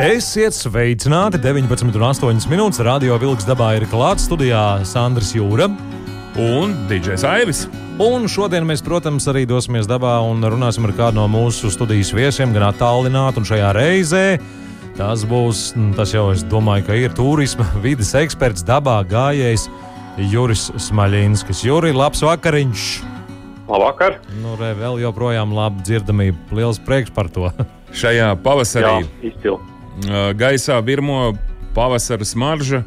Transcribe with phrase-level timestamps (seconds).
[0.00, 1.36] Esiet sveicināti!
[1.36, 5.66] 19,8 minūtes radio vilks dabā ir klāts studijā Sandrs Jūra.
[6.40, 7.58] Un DJs Aivis.
[8.00, 12.54] Un šodien mēs, protams, arī dosimies dabā un runāsim ar kādu no mūsu studijas viesiem,
[12.56, 13.42] gan attālināti.
[13.42, 14.22] Un šajā reizē
[14.96, 19.66] tas būs, tas jau es domāju, ka ir turisma vidas eksperts, dabā gājējs
[20.32, 21.66] Juris Smaļinskis.
[21.68, 22.86] Juri, labs vakariņš!
[23.68, 24.22] Labvakar!
[24.40, 26.48] Nu, re, vēl joprojām laba dzirdamība.
[26.56, 27.52] Liels prieks par to!
[28.00, 29.71] Šajā pavasarī Jā, izcili.
[30.38, 31.32] Gaisā virmo
[31.74, 32.82] pavasara smarža.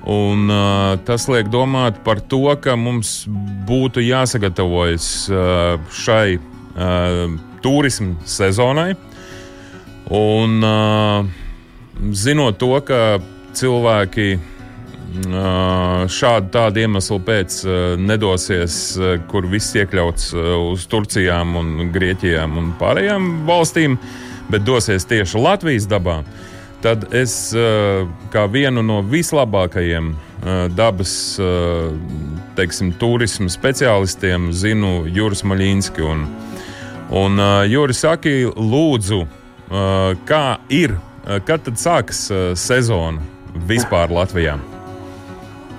[0.00, 3.26] Un, uh, tas liek domāt par to, ka mums
[3.68, 8.94] būtu jāsagatavojas uh, šai uh, turisma sezonai.
[10.10, 11.28] Un, uh,
[12.16, 13.20] zinot to, ka
[13.52, 21.54] cilvēki uh, šādu tādu iemeslu pēc uh, nedosies, uh, kur viss iekļauts uh, uz Turcijām,
[21.60, 23.98] un Grieķijām un pārējām valstīm,
[24.50, 26.20] bet dosies tieši Latvijas dabā,
[26.84, 31.90] tad es uh, kā vienu no vislabākajiem uh, dabas uh,
[32.58, 36.04] teiksim, turisma speciālistiem zinu Juris Maļinski.
[36.04, 36.26] Un,
[37.10, 39.22] un Juris saka, lūdzu,
[40.26, 40.96] kā ir,
[41.46, 42.26] kad tad sākas
[42.58, 43.22] sezona
[43.70, 44.58] vispār Latvijā?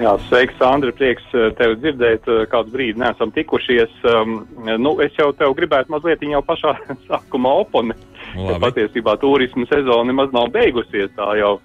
[0.01, 0.91] Jā, sveiks, Sandra.
[0.97, 2.25] Prieks eh, tevi dzirdēt.
[2.25, 3.91] eh, Kādu brīdi neesam tikušies.
[4.07, 4.39] Um,
[4.81, 6.73] nu, es jau tev gribētu mazliet jau pašā
[7.09, 8.07] sākumā oponēt.
[8.33, 8.63] Ka Labi.
[8.67, 11.11] Patiesībā turisma sezona nemaz nav beigusies.
[11.17, 11.55] Tā jau,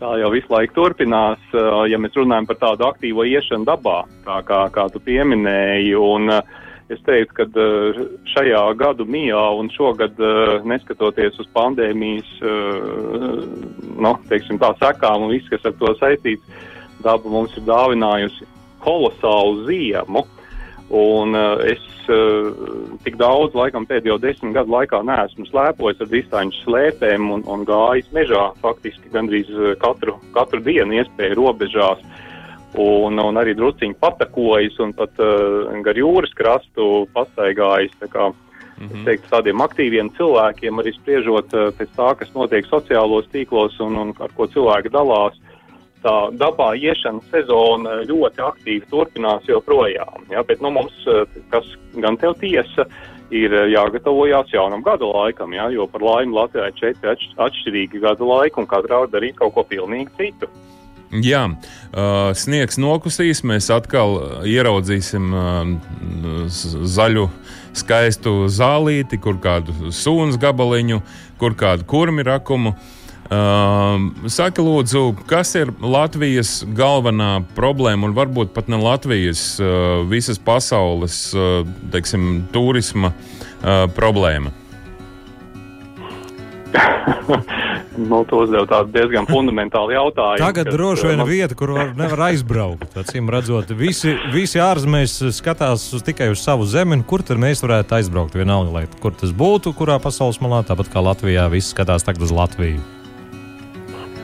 [0.00, 1.44] tā jau visu laiku turpinās,
[1.90, 5.96] ja mēs runājam par tādu aktīvo iešanu dabā, tā kā, kā tu pieminēji.
[5.98, 6.42] Un,
[6.92, 7.64] Es teiktu, ka
[8.34, 10.18] šajā gadu mijā un šogad,
[10.68, 13.46] neskatoties uz pandēmijas eh,
[14.02, 16.66] nu, teiksim, tā sekām un viss, kas ar to saistīts,
[17.04, 18.48] daba mums ir dāvinājusi
[18.84, 20.26] kolosālu ziemu.
[20.92, 21.80] Un uh, es
[22.12, 22.50] uh,
[23.00, 28.10] tik daudz, laikam, pēdējo desmit gadu laikā neesmu slēpojis ar distanču slēpēm un, un gājis
[28.12, 32.04] mežā faktiski gandrīz uh, katru, katru dienu iespēju robežās.
[32.76, 37.96] Un, un arī drusciņi patakojis un pat uh, gar jūras krastu pastaigājis.
[38.00, 38.32] Tā kā,
[38.82, 43.94] Es teiktu, tādiem aktīviem cilvēkiem, arī spriežot uh, pēc tā, kas notiek sociālos tīklos un,
[44.00, 45.36] un ar ko cilvēki dalās,
[46.02, 50.26] tā dabā iešanas sezona ļoti aktīvi turpinās joprojām.
[50.32, 50.44] Ja?
[50.46, 51.68] Bet nu, mums, uh, kas
[52.02, 52.86] gan tev tiesa,
[53.34, 55.68] ir uh, jāgatavojās jaunam gada laikam, ja?
[55.74, 59.54] jo par laimi Latvijā ir četri atš atšķirīgi gada laiki un katrā var darīt kaut
[59.56, 60.50] ko pilnīgi citu.
[61.12, 64.16] Jā, uh, sniegs nokusīs, mēs atkal
[64.48, 65.34] ieraudzīsim
[66.48, 67.26] zaļu,
[67.76, 71.02] skaistu zālīti, kur kādu sūnu gabaliņu,
[71.40, 72.72] kur kādu kurmi rakumu.
[73.32, 80.36] Uh, saka, lūdzu, kas ir Latvijas galvenā problēma, un varbūt pat ne Latvijas, uh, visas
[80.42, 81.62] pasaules uh,
[81.94, 84.52] teiksim, turisma uh, problēma?
[88.10, 90.42] nu, tu uzdev tādu diezgan fundamentālu jautājumu.
[90.42, 92.96] Tagad kas, droši vien man- vieta, kur var, nevar aizbraukt.
[93.00, 97.96] Acīm redzot, visi, visi ārzemēs skatās uz, tikai uz savu zemi, kur tad mēs varētu
[98.02, 98.36] aizbraukt.
[98.36, 102.34] Vienalga, lai kur tas būtu, kurā pasaules malā, tāpat kā Latvijā, visi skatās tagad uz
[102.34, 102.82] Latviju.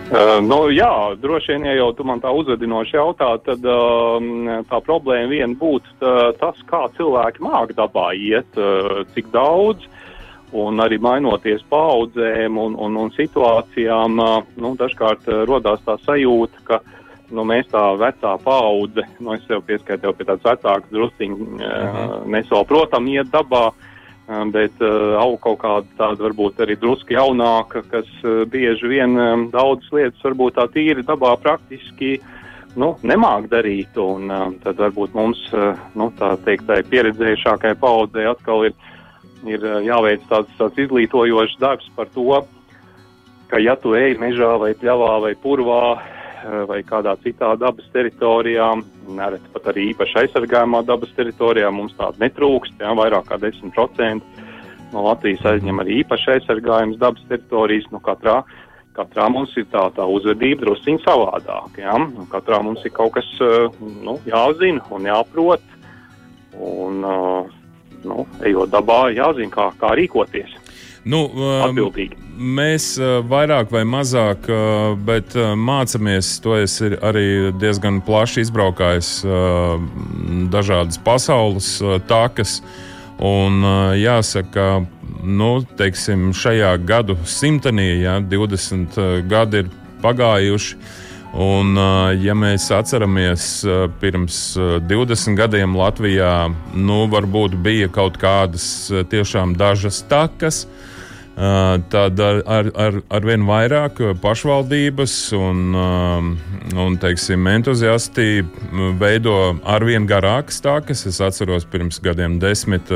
[0.08, 0.88] Uh, nu, jā,
[1.20, 5.98] droši vien, ja jau tu man tā uzvedinoši jautā, tad um, tā problēma viena būtu
[6.00, 9.84] tā, tas, kā cilvēki māk dabā iet, uh, cik daudz,
[10.56, 16.64] un arī mainoties paudzēm un, un, un situācijām, uh, nu, dažkārt uh, rodās tā sajūta,
[16.64, 16.80] ka
[17.28, 22.48] nu, mēs tā vecā paudze, nu, es sev pieskaitu pie tādas vecākas drusciņas, uh, mēs
[22.48, 23.87] vēl, protams, iet dabā, Uh,
[24.28, 29.46] bet uh, aug kaut kāda tāda varbūt arī drusku jaunāka, kas uh, bieži vien um,
[29.52, 32.18] daudzas lietas varbūt tā tīri dabā praktiski
[32.76, 33.96] nu, nemāk darīt.
[33.96, 38.76] Un, uh, tad varbūt mums, uh, nu, tā teikt, tai pieredzējušākai paudzei atkal ir,
[39.48, 42.42] ir jāveic tāds, tāds izglītojošs darbs par to,
[43.48, 45.82] ka ja tu ej mežā vai pļavā vai purvā
[46.68, 48.68] vai kādā citā dabas teritorijā,
[49.16, 54.44] nereti pat arī īpaši aizsargājumā dabas teritorijā, mums tāda netrūkst, jā, vairāk kā 10%
[54.92, 58.40] no Latvijas aizņem arī īpaši aizsargājums dabas teritorijas, nu katrā,
[58.96, 63.28] katrā mums ir tā, tā uzvedība drusciņ savādāk, jā, un katrā mums ir kaut kas,
[63.44, 63.68] eh,
[64.04, 65.64] nu, jāzina un jāprot,
[66.54, 67.58] un, eh,
[68.04, 70.56] nu, ejot dabā, jāzina, kā, kā rīkoties.
[71.08, 72.27] Nu, um, atbildīgi.
[72.38, 72.92] Mēs
[73.28, 74.46] vairāk vai mazāk,
[75.06, 79.10] bet mācāmies, to es arī diezgan plaši izbraukājis
[80.52, 81.72] dažādas pasaules
[82.10, 82.60] takas.
[83.18, 83.64] Un
[83.98, 84.86] jāsaka,
[85.26, 89.70] nu, teiksim, šajā gadu simtenī, ja 20 gadi ir
[90.04, 90.78] pagājuši,
[91.36, 91.76] Un,
[92.22, 93.60] ja mēs atceramies,
[94.00, 94.38] pirms
[94.88, 100.62] 20 gadiem Latvijā nu, varbūt bija kaut kādas tiešām dažas takas,
[101.38, 105.76] tad ar, ar, ar, ar vien vairāk pašvaldības un,
[106.74, 108.42] un teiksim, entuziasti
[108.98, 111.04] veido arvien garākas takas.
[111.06, 112.90] Es atceros, pirms gadiem desmit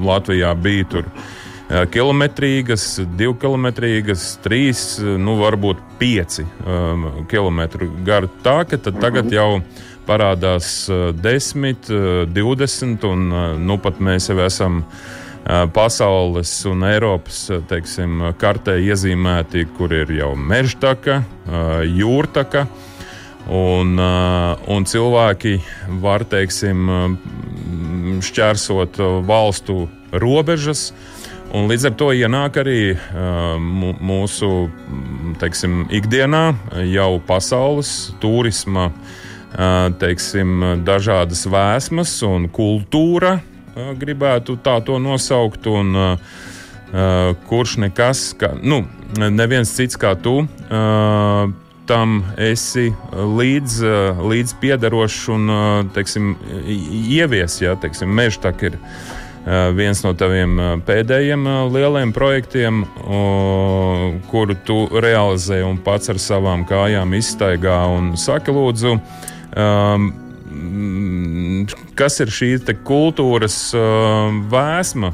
[0.00, 1.10] Latvijā bija tur
[1.92, 2.84] kilometrīgas,
[3.18, 9.62] divkilometrīgas, trīs, nu, varbūt pieci um, kilometru gara tā, ka tagad jau
[10.04, 13.32] parādās uh, desmit, uh, divdesmit, un
[13.64, 14.82] nu, pat mēs jau esam
[15.44, 22.66] pasaules un Eiropas teiksim, kartē iezīmēti, kur ir jau mežtaka, uh, jūrtaka.
[23.44, 23.98] Un,
[24.72, 25.58] un cilvēki
[26.00, 26.86] var teiksim,
[28.24, 28.96] šķērsot
[29.28, 29.82] valstu
[30.16, 30.86] robežas,
[31.54, 32.78] Un līdz ar to ienāk arī
[34.02, 34.48] mūsu
[35.38, 36.48] teiksim, ikdienā
[36.90, 38.88] jau pasaules turisma
[40.02, 43.36] teiksim, dažādas vēsmas un kultūra,
[43.74, 45.66] gribētu tā to nosaukt.
[45.66, 46.18] Un,
[47.48, 48.84] kurš nekas, kā, nu,
[49.18, 50.44] neviens cits kā tu,
[51.88, 53.74] tam esi līdz,
[54.22, 55.52] līdz piederošs un
[55.96, 56.34] teiksim,
[56.64, 58.78] ievies, ja teiksim, meža tā ir
[59.76, 60.56] viens no taviem
[60.86, 61.44] pēdējiem
[61.74, 62.84] lielajiem projektiem,
[64.30, 68.94] kuru tu realizē un pats ar savām kājām izstaigā un saka, lūdzu,
[69.52, 70.12] ehm,
[71.98, 72.50] kas ir šī
[72.86, 73.58] kultūras
[74.52, 75.12] vēsma,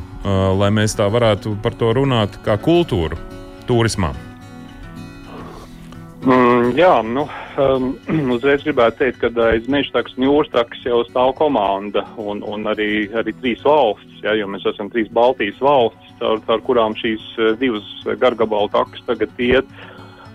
[0.60, 3.18] lai mēs tā varētu par to runāt kā kultūru
[3.68, 4.14] turismā?
[6.20, 7.22] Mm, jā, nu,
[7.56, 7.94] um,
[8.34, 13.32] uzreiz gribētu teikt, ka aiz mežtakas un jūrstakas jau stāv komanda un, un arī, arī
[13.38, 17.88] trīs valstis, ja, jo mēs esam trīs Baltijas valstis, caur, caur kurām šīs uh, divas
[18.20, 19.72] gargabalu takas tagad iet.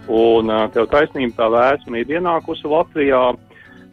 [0.09, 3.21] Un uh, tev taisnība tā vēsma ir ienākusi Latvijā.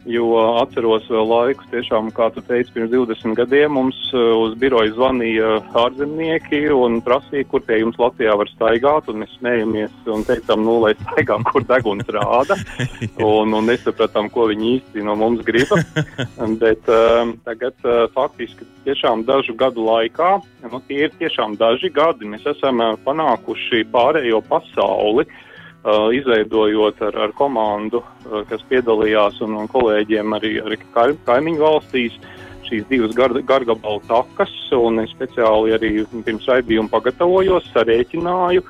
[0.03, 0.25] Jo
[0.59, 5.61] atceros vēl laikus, tiešām, kā tu teici, pirms 20 gadiem mums uh, uz biroju zvanīja
[5.79, 10.75] ārzemnieki un prasīja, kur pie jums Latvijā var staigāt, un mēs smējamies un teicām, nu,
[10.83, 12.57] lai staigām, kur deguns rāda,
[13.29, 15.71] un, un nesapratām, ko viņi īsti no mums grib.
[16.63, 20.33] Bet um, tagad uh, faktiski tiešām dažu gadu laikā,
[20.67, 25.23] nu, tie ir tiešām daži gadi, mēs esam uh, panākuši pārējo pasauli.
[25.23, 25.49] Uh,
[25.83, 30.77] izveidojot ar, ar komandu, uh, kas piedalījās un, un kolēģiem arī, arī
[31.27, 32.15] kaimiņu valstīs
[32.63, 34.53] šīs divas gar, gargabalu takas,
[35.03, 35.91] es speciāli arī
[36.23, 38.63] pirms raidījuma pagatavojos, sarēķināju,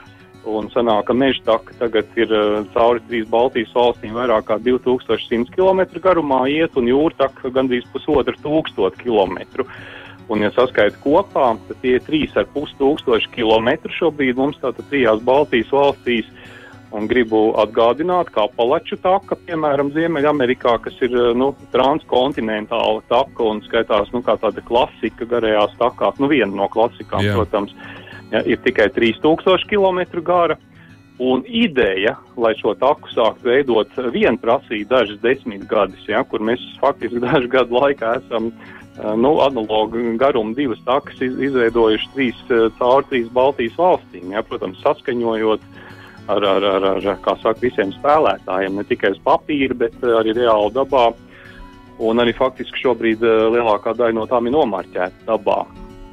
[0.50, 5.54] un sanāk, ka meža taka tagad ir uh, cauri trīs Baltijas valstīm vairāk kā 2100
[5.54, 9.68] km garumā iet, un jūra taka gandrīz pusotru tūkstotu kilometru.
[10.32, 15.70] Un, ja saskaita kopā, tad tie ir 3,5 tūkstoši kilometru šobrīd mums tātad trijās Baltijas
[15.76, 16.26] valstīs.
[16.26, 16.50] Uh,
[16.94, 24.12] Un gribu atgādināt, kā palaču taka, piemēram, Ziemeļamerikā, kas ir nu, transkontinentāla taka un skaitās
[24.14, 27.34] nu, kā tāda klasika garajās takās, nu viena no klasikām, Jā.
[27.40, 27.74] protams,
[28.30, 30.60] ja, ir tikai 3000 km gara.
[31.22, 36.62] Un ideja, lai šo taku sāktu veidot, vien prasīja dažas desmit gadus, ja, kur mēs
[36.82, 38.52] faktiski dažu gadu laikā esam
[39.18, 42.42] nu, analogu garumu divas takas izveidojuši trīs
[42.78, 45.73] caur trīs Baltijas valstīm, ja, protams, saskaņojot
[46.28, 50.74] ar, ar, ar, ar saka, visiem spēlētājiem, ne tikai uz papīra, bet eh, arī reāli
[50.76, 51.12] dabā.
[52.04, 55.62] Un arī faktiski šobrīd eh, lielākā daļa no tām ir nomarķēta dabā.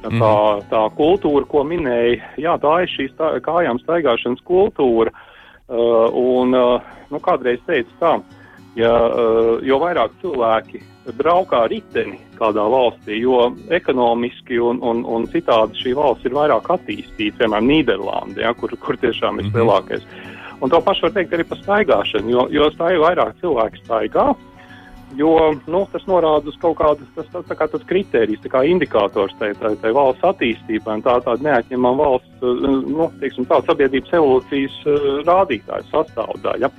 [0.01, 0.21] Tā, mm.
[0.21, 0.35] tā,
[0.71, 5.13] tā kultūra, ko minēja, jā, tā ir šī stā, kājām staigāšanas kultūra.
[5.71, 8.17] Uh, un, uh, nu, kādreiz teicu tā,
[8.75, 10.81] ja, uh, jo vairāk cilvēki
[11.17, 17.39] braukā riteni kādā valstī, jo ekonomiski un, un, un citādi šī valsts ir vairāk attīstīta,
[17.41, 19.57] piemēram, Nīderlanda, ja, kur, kur tiešām ir -hmm.
[19.57, 20.05] lielākais.
[20.61, 24.35] Un to pašu var teikt arī par staigāšanu, jo, jo staigā vairāk cilvēki staigā.
[25.17, 29.33] Jo nu, tas norāda uz kaut kādu tas, tā, tā kā tas kriterijs, kā indikators
[29.39, 32.45] tai, tai, tai valsts attīstībai, tā tāda neatņemama valsts,
[32.87, 36.69] nu, teiksim, tā sabiedrības evolūcijas uh, rādītāja sastāvdaļa.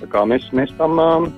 [0.00, 1.28] Tā kā mēs, mēs tam uh,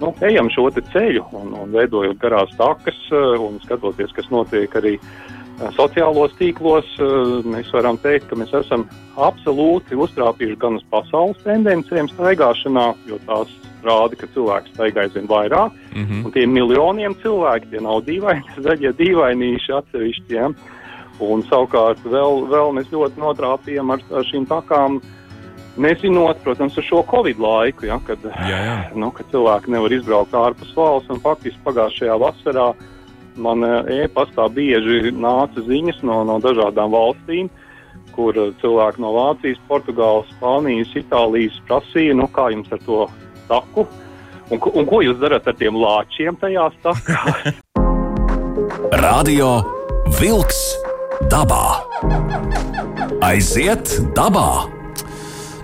[0.00, 4.96] nu, ejam šo ceļu un, un veidojot garās takas eh, un skatoties, kas notiek arī
[4.96, 8.86] eh, sociālos tīklos, eh, mēs varam teikt, ka mēs esam
[9.20, 13.52] absolūti uztrāpījuši gan uz pasaules tendencēm staigāšanā, jo tās
[13.84, 16.24] rāda, ka cilvēks staigā aizvien vairāk, mm -hmm.
[16.24, 20.34] un tie miljoniem cilvēki, tie nav dīvaini, zaļie dīvainīši atsevišķi.
[20.34, 20.50] Ja?
[21.20, 25.00] Un savukārt vēl, vēl mēs ļoti notrāpījām ar, ar šīm takām
[25.80, 28.78] Nezinot, protams, ar šo Covid laiku, ja, kad, Jā, jā.
[28.98, 32.70] Nu, kad cilvēki nevar izbraukt ārpus valsts, faktiski pagājušajā vasarā
[33.40, 37.50] man eh, e-pastā bieži nāca ziņas no, no dažādām valstīm,
[38.14, 43.04] kur cilvēki no Vācijas, Portugāles, Spānijas, Itālijas prasīja, nu, kā jums ar to
[43.48, 43.86] taku,
[44.50, 47.54] un, un ko jūs darat ar tiem lāčiem tajās takās.
[49.04, 49.54] Radio
[50.18, 50.60] Wolks
[51.30, 51.64] dabā.
[53.24, 54.79] Aiziet dabā!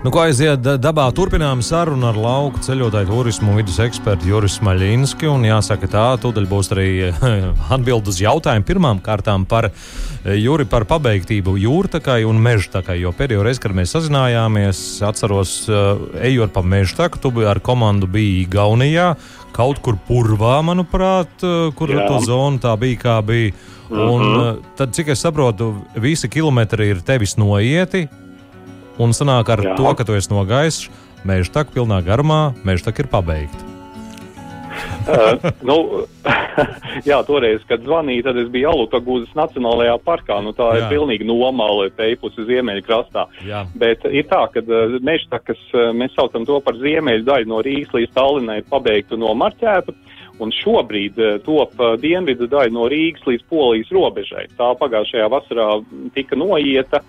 [0.05, 1.09] Nu, ko aiziet da- dabā?
[1.11, 5.26] Turpinām sarunu ar lauku ceļotāju turismu un vidus ekspertu Juris Maļinski.
[5.26, 6.88] Un jāsaka, tā tūdaļ būs arī
[7.75, 13.00] atbild uz jautājumu pirmām kārtām par eh, Juri par pabeigtību jūrtakai un mežtakai.
[13.03, 18.45] Jo pēdējo reizi, kad mēs sazinājāmies, atceros, eh, ejot pa mežtaku, tu ar komandu biji
[18.47, 19.17] Igaunijā,
[19.57, 22.07] kaut kur purvā, manuprāt, eh, kur Jā.
[22.12, 23.57] to zonu tā bija, kā bija.
[23.91, 28.05] Un eh, tad, cik es saprotu, visi kilometri ir tevis noieti,
[29.03, 29.76] Un sanāk ar Jā.
[29.76, 30.87] To, ka tu esi nogājis
[31.26, 33.73] meža taku pilnā garumā, meža taka ir pabeigta.
[35.09, 35.76] uh, nu,
[37.11, 40.38] jā, toreiz, kad zvanīja, tad es biju Alutagūzes Nacionālajā parkā.
[40.45, 40.79] Nu, tā Jā.
[40.81, 43.26] ir pilnīgi nomāle teipusi ziemeļkrastā.
[43.47, 43.65] Jā.
[43.79, 47.95] Bet ir tā, ka uh, mežtakas, uh, mēs saucam to par ziemeļu daļu no Rīgas
[47.97, 49.19] līdz Tallinai, ir pabeigta
[50.43, 54.47] un šobrīd uh, top uh, dienvidu daļa no Rīgas līdz Polijas robežai.
[54.59, 55.71] Tā pagājušajā vasarā
[56.17, 57.00] tika noieta.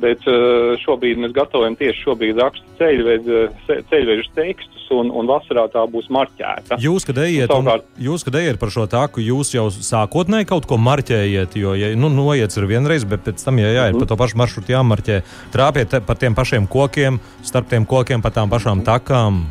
[0.00, 5.64] Bet uh, šobrīd mēs gatavojam tieši šobrīd rakstu ceļvedu, se- ceļvežu tekstus, un, un vasarā
[5.72, 6.78] tā būs marķēta.
[6.80, 10.68] Jūs, kad ejiet, un, Savukārt- jūs, kad ejiet par šo taku, jūs jau sākotnēji kaut
[10.70, 14.16] ko marķējiet, jo, ja, nu, noiets ir vienreiz, bet pēc tam, ja jāiet pa to
[14.22, 15.20] pašu maršrutu, jāmarķē,
[15.52, 19.42] trāpiet te- pa tiem pašiem kokiem, starp tiem kokiem, pa tām pašām takām.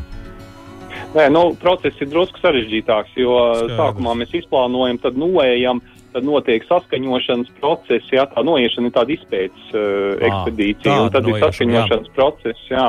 [1.14, 3.76] Nē, nu, process ir drusku sarežģītāks, jo Skaidrs.
[3.78, 5.80] sākumā mēs izplānojam, tad noejam,
[6.14, 11.36] tad notiek saskaņošanas process, jā, tā noiešana ir tāda izpētes uh, ekspedīcija, un tad ir
[11.36, 12.86] noiešana, saskaņošanas process, jā.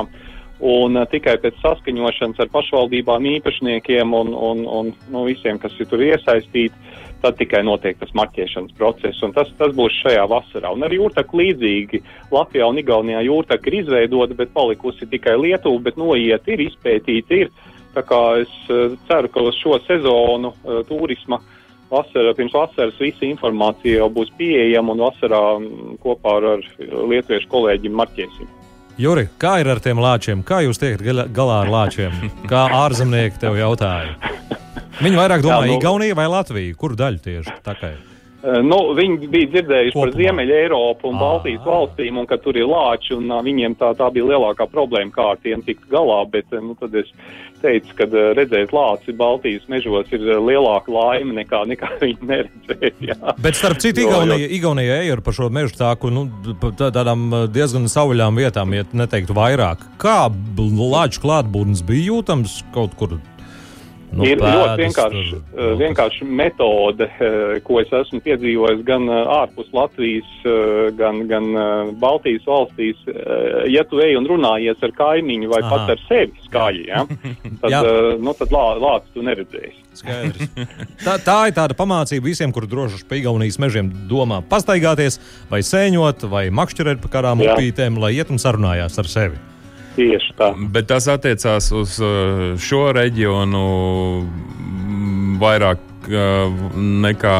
[0.61, 5.89] Un uh, tikai pēc saskaņošanas ar pašvaldībām, īpašniekiem un, un, un nu, visiem, kas ir
[5.89, 10.71] tur iesaistīti, tad tikai notiek tas marķēšanas process, un tas, tas būs šajā vasarā.
[10.73, 12.01] Un arī jūrtaka līdzīgi
[12.33, 17.51] Latvijā un Igaunijā jūrtaka ir izveidota, bet palikusi tikai Lietuva, bet noiet ir izpētīta ir.
[17.91, 21.41] Tā kā es eh, ceru, ka uz šo sezonu uh, turisma
[21.91, 26.65] vasara, pirms vasaras visa informācija jau būs pieejama un vasarā mm, kopā ar, ar
[27.11, 28.49] lietuviešu kolēģiem marķēsim.
[29.01, 30.41] Juri, kā ir ar tiem lāčiem?
[30.45, 32.11] Kā jūs tiekat galā- ar lāčiem?
[32.51, 34.15] Kā ārzemnieki tev jautāja?
[35.01, 36.75] Viņi vairāk domā, Jā, nu- Igaunija vai Latvija?
[36.77, 37.55] Kuru daļu tieši?
[37.65, 38.10] Uh,
[38.41, 40.07] nu, viņi bija dzirdējuši Kopumā.
[40.07, 41.21] par Ziemeļa Eiropu un Ā.
[41.21, 45.27] Baltijas valstīm, un ka tur ir lāči, un viņiem tā, tā bija lielākā problēma, kā
[45.35, 46.23] ar tiem tikt galā.
[46.31, 47.09] Bet uh, nu, tad es
[47.61, 53.01] teicu, ka uh, redzēt lāci Baltijas mežos ir lielāka laime nekā, nekā viņi neredzēt.
[53.11, 53.35] Jā.
[53.41, 56.27] Bet starp citu, Igaunija, Igaunija ej par šo meža tāku nu,
[56.79, 59.85] tādām diezgan sauļām vietām, ja neteiktu vairāk.
[60.01, 63.19] Kā lāču klātbūtnes bija jūtams kaut kur?
[64.11, 69.07] Nu, ir pēdas ļoti vienkārši, tur, uh, vienkārši metode, uh, ko es esmu piedzīvojis gan
[69.07, 70.29] uh, ārpus Latvijas,
[70.97, 71.45] gan, gan
[72.01, 72.97] Baltijas valstīs.
[73.69, 75.69] Ja tu ej un runājies ar kaimiņu vai Aha.
[75.69, 77.03] pat ar sevi skaļi, ja,
[77.61, 77.75] tad,
[78.23, 79.77] nu, tad lā, lācis tu neredzēsi.
[80.01, 80.49] Skaidrs.
[81.05, 85.19] Tā, tā ir tāda pamācība visiem, kuri droši pa Igaunijas mežiem domā pastaigāties,
[85.51, 89.50] vai sēņot, vai makšķerēt pa kādām upītēm, lai iet un sarunājās ar sevi.
[89.95, 90.51] Tieši tā.
[90.71, 93.63] Bet tas attiecās uz uh, šo reģionu
[95.41, 96.67] vairāk uh,
[97.05, 97.37] nekā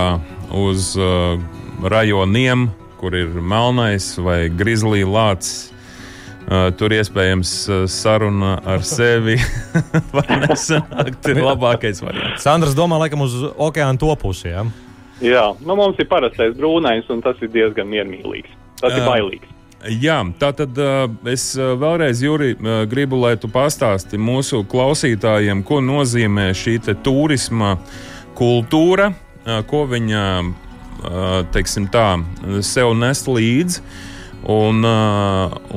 [0.59, 1.39] uz uh,
[1.81, 5.69] rajoniem, kur ir melnais vai grizlī lācis.
[6.51, 7.51] Tur iespējams
[7.87, 9.37] saruna ar sevi
[10.15, 11.29] var nesanākt.
[11.29, 12.41] Ir labākais variants.
[12.43, 14.49] Sandrs domā laikam uz okeāna to pusi.
[14.49, 14.65] Ja?
[15.21, 18.51] Jā, nu, mums ir parastais brūnais, un tas ir diezgan miermīlīgs.
[18.81, 19.07] Tas ir Jā.
[19.07, 19.50] bailīgs.
[19.81, 20.77] Jā, tā tad
[21.25, 22.51] es vēlreiz, Juri,
[22.89, 27.73] gribu, lai tu pastāsti mūsu klausītājiem, ko nozīmē šī turisma
[28.37, 29.09] kultūra,
[29.65, 30.23] ko viņa,
[31.55, 32.13] teiksim tā,
[32.61, 33.81] sev nes līdzi.
[34.51, 34.85] Un,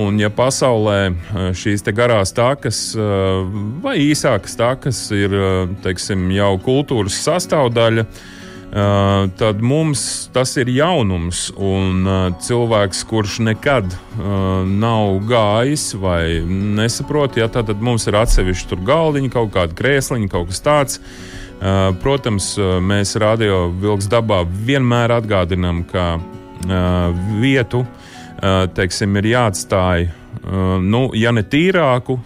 [0.01, 2.79] un ja pasaulē šīs garās takas
[3.85, 5.37] vai īsākas takas ir
[5.85, 8.07] teiksim, jau kultūras sastāvdaļa,
[8.75, 11.45] Uh, tad mums tas ir jaunums.
[11.55, 18.81] Un uh, cilvēks, kurš nekad uh, nav gājis vai nesaprot, ja tad mums ir atsevišķi
[18.83, 21.01] galdiņi, kaut kāda krēsliņa, kaut kas tāds.
[22.03, 22.49] Protams,
[22.85, 26.19] mēs radio vilks dabā vienmēr atgādinām, ka
[27.41, 27.85] vietu
[28.77, 30.09] teiksim, ir jāatstāj.
[30.85, 32.19] Nu, ja ne tīrāku,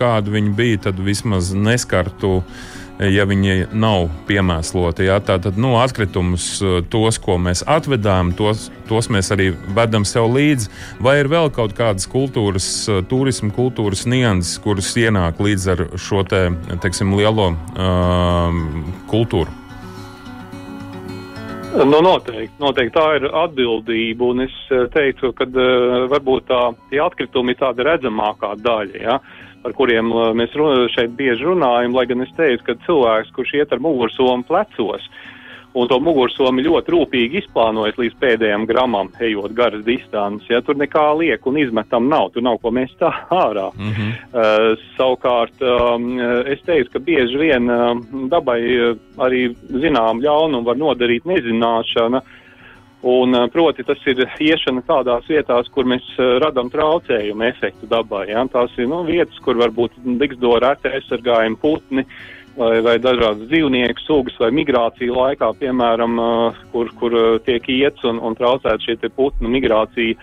[0.00, 2.64] kādu viņi bija, tad vismaz neskartu uh,
[3.00, 5.06] ja viņi nav piemēsloti.
[5.08, 5.18] Ja?
[5.24, 6.46] Tātad nu, atkritumus,
[6.92, 10.70] tos, ko mēs atvedām, tos, tos mēs arī vedam sev līdzi.
[11.02, 12.68] Vai ir vēl kaut kādas kultūras,
[13.10, 16.44] turisma kultūras nianses, kuras ienāk līdz ar šo te,
[16.82, 18.62] teiksim, lielo uh,
[19.10, 19.60] kultūru?
[21.72, 24.56] Nu, noteikti, noteikti tā ir atbildība, un es
[24.92, 29.00] teiktu, ka uh, varbūt tā, tie atkritumi ir tāda redzamākā daļa.
[29.00, 29.16] Ja?
[29.16, 30.54] Uh, par kuriem uh, mēs
[30.94, 35.06] šeit bieži runājam, lai gan es teicu, ka cilvēks, kurš iet ar mugursomu plecos,
[35.72, 41.06] un to mugursomu ļoti rūpīgi izplānojas līdz pēdējiem gramam, ejot garas distances, ja tur nekā
[41.16, 43.70] liek un izmetam nav, tur nav ko mest ārā.
[43.78, 44.12] Mm -hmm.
[44.34, 47.96] uh, savukārt, um, es teicu, ka bieži vien uh,
[48.28, 52.41] dabai uh, arī zinām ļaunumu var nodarīt nezināšana, uh,
[53.02, 58.28] Un, eh, proti, tas ir iešana tādās vietās, kur mēs uh, radām traucējumu efektu dabai.
[58.30, 58.44] Ja?
[58.46, 62.04] Tās ir nu, vietas, kur varbūt liksto reti aizsargājumi putni
[62.54, 68.22] vai, vai dažādas dzīvnieku sugas vai migrācija laikā, piemēram, uh, kur, kur tiek iets un,
[68.22, 70.14] un traucēt šie putnu migrācija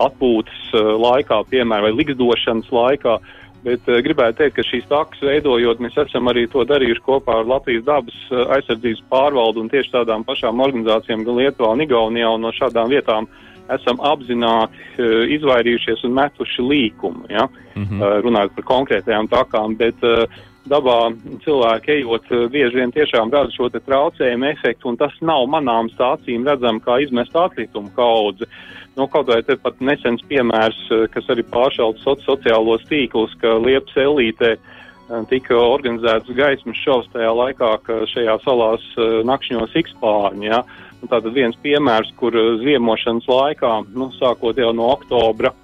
[0.00, 0.70] atpūtas
[1.02, 3.18] laikā, piemēram, vai likstošanas laikā.
[3.18, 7.40] Uh, Bet uh, gribētu teikt, ka šīs takas veidojot, mēs esam arī to darījuši kopā
[7.42, 12.32] ar Latvijas dabas uh, aizsardzības pārvaldu un tieši tādām pašām organizācijām, gan Lietuvā un Igaunijā,
[12.34, 13.28] un no šādām vietām
[13.70, 17.48] esam apzināti uh, izvairījušies un metuši līkumu, ja?
[17.74, 18.00] mm -hmm.
[18.00, 19.76] uh, runājot par konkrētajām takām.
[19.76, 20.24] Bet, uh,
[20.68, 20.98] dabā
[21.44, 26.80] cilvēki ejot, bieži vien tiešām rada šo traucējumu efektu, un tas nav manāms acīm redzam
[26.84, 28.48] kā izmest atkritumu kaudzi.
[28.96, 33.54] Nu, kaut vai te pat nesens piemērs, eh, kas arī pāršauts soci sociālos tīklus, ka
[33.62, 40.50] Liepas elītē eh, tika organizēts gaismas šovs tajā laikā, ka šajā salās eh, nakšņos ikspārņi.
[40.50, 40.64] Ja?
[41.00, 45.54] Nu, tātad viens piemērs, kur ziemošanas laikā, nu, sākot jau no oktobra,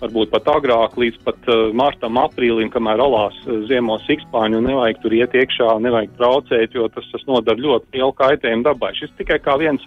[0.00, 5.16] varbūt pat agrāk, līdz pat uh, martam, aprīlim, kamēr alās uh, ziemos sikspāņu, nevajag tur
[5.18, 8.94] iet iekšā, nevajag traucēt, jo tas, tas nodara ļoti lielu kaitējumu dabai.
[8.98, 9.84] Šis tikai kā viens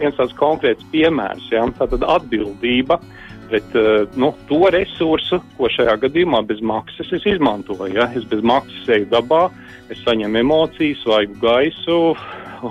[0.00, 1.46] viens tāds konkrēts piemērs.
[1.52, 1.64] Ja?
[1.78, 2.98] Tātad atbildība
[3.50, 7.92] pret uh, nu, to resursu, ko šajā gadījumā bez maksas es izmantoju.
[7.94, 8.08] Ja?
[8.16, 9.46] Es bez maksas eju dabā,
[9.92, 12.00] es saņemu emocijas, vajag gaisu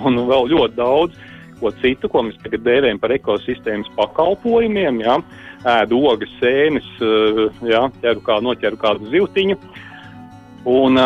[0.04, 1.22] un vēl ļoti daudz
[1.60, 5.00] ko citu, ko mēs tagad dēvējam par ekosistēmas pakalpojumiem.
[5.04, 5.20] Ja?
[5.64, 7.86] Ēdu ogas, sēnes, uh, ja?
[8.02, 9.56] ķeru kā noķeru kādu zivtiņu.
[9.56, 9.82] Uh,
[10.64, 10.96] Un,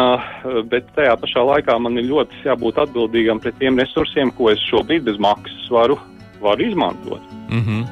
[0.71, 5.03] bet tajā pašā laikā man ir ļoti jābūt atbildīgam pret tiem resursiem, ko es šobrīd
[5.09, 5.99] bez maksas varu,
[6.42, 7.23] varu izmantot.
[7.51, 7.87] Mm -hmm.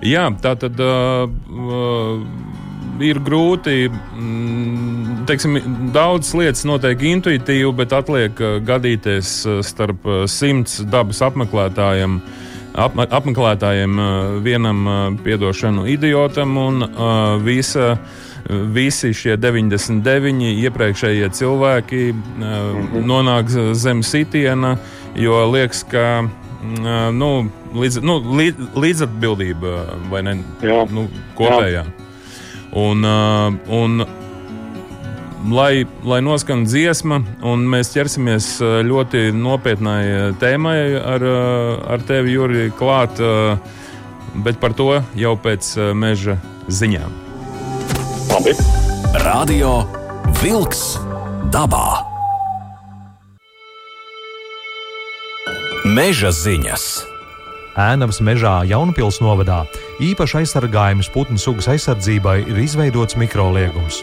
[0.00, 2.24] Jā, tā tad uh, uh,
[3.04, 3.90] ir grūti.
[4.16, 5.60] Mm, teiksim,
[5.92, 12.16] daudz lietas notiek intuitīvi, bet atliek uh, gadīties starp simts dabas apmeklētājiem.
[12.16, 12.39] Ap,
[12.74, 14.00] apmeklētājiem
[14.44, 14.88] vienam
[15.24, 16.84] piedošanu idiotam un
[17.44, 17.96] visa
[18.48, 23.04] visi šie 99 iepriekšējie cilvēki mm -hmm.
[23.06, 24.76] nonāk zem sitiena,
[25.14, 26.28] jo liekas, ka
[27.12, 30.86] nu, līdz, nu, līdz, līdzatbildība vai ne Jā.
[30.90, 31.84] nu, kopējā.
[31.84, 31.84] Jā.
[32.72, 33.04] Un,
[33.68, 34.06] un,
[35.48, 38.48] lai, lai noskan dziesma, un mēs ķersimies
[38.86, 41.24] ļoti nopietnai tēmai ar,
[41.96, 43.20] ar tevi, Juri, klāt,
[44.44, 46.36] bet par to jau pēc meža
[46.68, 47.16] ziņām.
[48.30, 48.54] Labi.
[49.24, 49.82] Radio
[50.40, 50.94] Wolks
[51.52, 51.86] dabā.
[55.84, 57.09] Meža ziņas.
[57.78, 59.60] Ēnavas mežā Jaunpils novadā
[60.02, 64.00] īpaši aizsargājums putnu sugas aizsardzībai ir izveidots mikroliegums.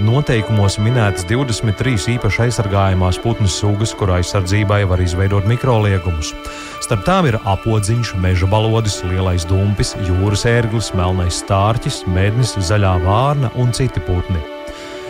[0.00, 6.32] Noteikumos minētas 23 īpaši aizsargājamās putnu sugas, kuru aizsardzībai var izveidot mikroliegumus.
[6.80, 13.52] Starp tām ir apodziņš, meža balodis, lielais dumpis, jūras ērglis, melnais stārķis, mednis, zaļā vārna
[13.60, 14.59] un citi putni.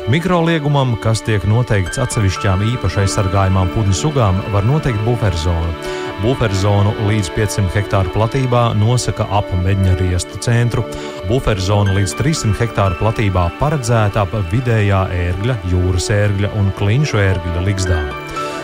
[0.08, 5.74] Mikroliegumam, kas tiek noteikts atsevišķām īpaši aizsargājumām putnu sugām, var noteikt buferzonu.
[6.22, 10.86] Buferzonu līdz 500 hektāru platībā nosaka ap medņa riestu centru.
[11.28, 18.19] Buferzona līdz 300 hektāru platībā paredzēta ap vidējā ērgļa, jūras ērgļa un klinšu ērgļa ligzdām.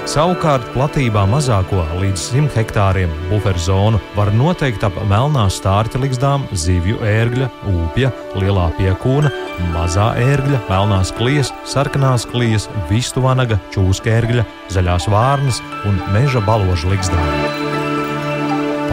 [0.06, 7.48] Savukārt platībā mazāko līdz 100 hektāriem buferzonu var noteikt ap melnā stārķa ligzdām, zivju ērgļa,
[7.72, 9.32] upja, lielā piekūna,
[9.74, 15.58] mazā ērgļa, melnās klijas, sarkanās klijas, vistu vanaga, čūskērgļa, zaļās vārnas
[15.90, 17.66] un meža baloža ligzdām.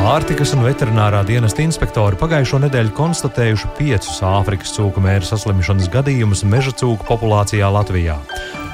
[0.04, 6.74] Pārtikas un veterinārā dienesta inspektori pagājušo nedēļu konstatējuši piecus Āfrikas cūku mēra saslimšanas gadījumus meža
[6.82, 8.18] cūku populācijā Latvijā.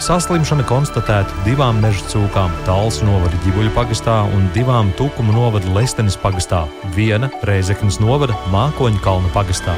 [0.01, 6.65] Saslimšana konstatēta divām meža cūkām- Tāls novada Ģibuļu pagastā un divām Tukumu novada Lestenes pagastā,
[6.97, 9.77] viena Reizeknas novada Mākoņu kalna pagastā.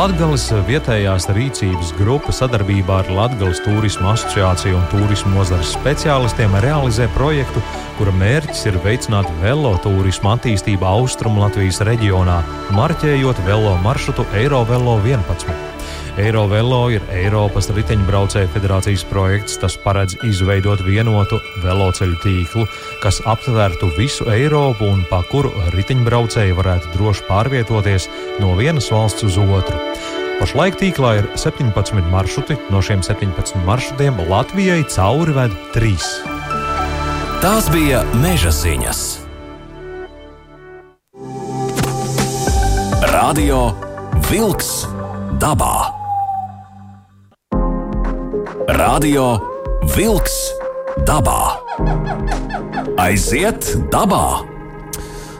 [0.00, 7.60] Latvijas vietējās rīcības grupa sadarbībā ar Latvijas turismu asociāciju un turismu nozares speciālistiem realizē projektu,
[7.98, 12.38] kura mērķis ir veicināt velotūrismu attīstību Austrumu Latvijas reģionā,
[12.78, 15.69] marķējot velo maršrutu Eirovelo 11.
[16.18, 19.58] Eirovelo ir Eiropas riteņbraucēju federācijas projekts.
[19.62, 22.66] Tas paredz izveidot vienotu veloceļu tīklu,
[23.02, 28.08] kas aptvērtu visu Eiropu un pa kuru riteņbraucēji varētu droši pārvietoties
[28.42, 29.78] no vienas valsts uz otru.
[30.40, 35.96] Pašlaik tīklā ir 17 maršruti, no šiem 17 maršrutiem Latvijai cauri ved 3.
[37.44, 39.04] Tās bija meža ziņas.
[43.12, 43.70] Radio
[44.30, 44.86] Wolks
[45.40, 45.99] dabā.
[48.70, 49.32] Radio
[49.96, 50.34] Wolks
[51.02, 51.56] dabā.
[53.02, 54.44] Aiziet dabā!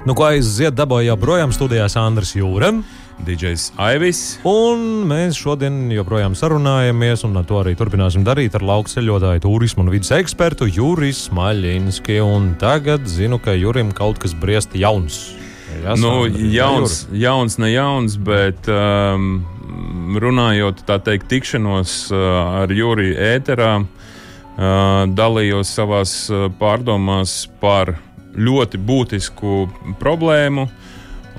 [0.03, 2.81] Nu, ko aiziet dabā jau projām studijās Andris Jūrem.
[3.23, 4.23] DJs Aivis.
[4.49, 10.11] Un mēs šodien joprojām sarunājamies, un to arī turpināsim darīt ar laukceļotāju, turismu un vidas
[10.17, 12.19] ekspertu Juris Maļinski.
[12.25, 15.29] Un tagad zinu, ka Jurim kaut kas briest jauns.
[15.85, 19.45] Jā, nu, jauns, jauns, ne jauns, bet um,
[20.21, 23.73] runājot, tā teikt, tikšanos ar Juriju ēterā,
[25.17, 26.15] dalījos savās
[26.61, 27.97] pārdomās par
[28.37, 29.65] ļoti būtisku
[30.01, 30.69] problēmu.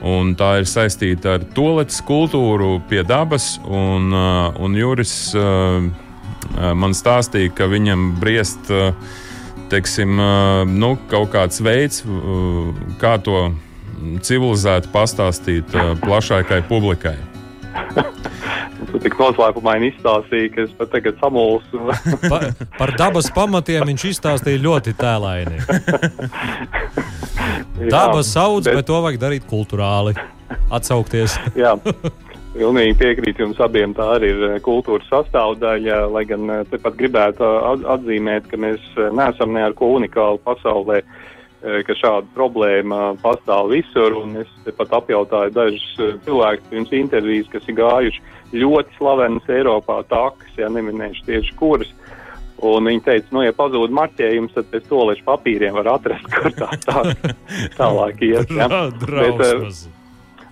[0.02, 3.60] Un tā ir saistīta ar toaletes kultūru pie dabas.
[3.70, 5.14] Un, un Juris
[6.58, 8.72] man stāstīja, ka viņam briest
[9.72, 10.18] teiksim,
[10.74, 12.02] nu, kaut kāds veids,
[13.00, 13.52] kā to
[14.26, 17.20] civilizēti pastāstīt plašākai publikai.
[18.92, 21.80] Tu tik noslēpumaini izstāstīji, ka es pat tagad samulsu.
[22.32, 22.42] pa,
[22.78, 25.62] par dabas pamatiem viņš izstāstīja ļoti tēlaini.
[27.90, 28.76] Dabas sauc, bet...
[28.78, 30.14] bet to vajag darīt kultūrāli.
[30.74, 31.38] Atsaukties.
[31.64, 31.76] Jā.
[32.52, 33.96] Pilnīgi piekrītu jums abiem.
[33.96, 36.02] Tā arī ir kultūras sastāvdaļa.
[36.12, 37.48] Lai gan eh, tepat gribētu
[37.96, 41.31] atzīmēt, ka mēs eh, neesam ne ar ko unikālu pasaulē, eh,
[41.62, 44.16] ka šāda problēma pastāv visur.
[44.42, 45.88] Es pat apjautāju dažus
[46.26, 48.24] cilvēkus pirms intervijas, kas ir gājuši
[48.58, 51.92] ļoti slavenas Eiropā takas, ja neminēšu tieši kuras.
[52.62, 56.70] Un viņi teica, nu, ja pazūd marķējums, tad pēc tolešu papīriem var atrast, kur tā,
[56.84, 57.02] tā
[57.80, 58.54] tālāk iet.
[58.54, 58.68] Ja?
[58.70, 59.64] bet, eh,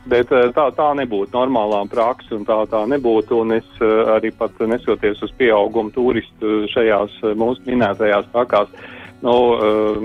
[0.10, 3.44] bet eh, tā, tā nebūtu normālā praksa, un tā, tā nebūtu.
[3.44, 8.74] Un es eh, arī pat nesoties uz pieaugumu turistu šajās mūsu minētajās takās,
[9.26, 9.36] nu,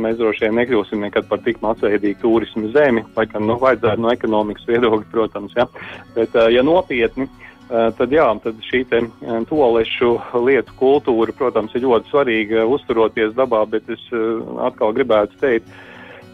[0.01, 4.13] mēs droši vien nekļūsim nekad par tik masveidīgu turismu zemi, lai gan, nu, vajadzētu no
[4.15, 5.69] ekonomikas viedokļa, protams, ja.
[6.17, 7.29] Bet, ja nopietni,
[7.65, 9.07] Eh, tad, jā, tad šī eh,
[9.49, 10.11] toalešu
[10.45, 15.71] lietu kultūra, protams, ir ļoti svarīga uzturoties dabā, bet es eh, atkal gribētu teikt,